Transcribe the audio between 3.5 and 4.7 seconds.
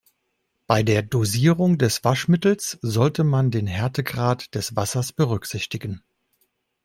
den Härtegrad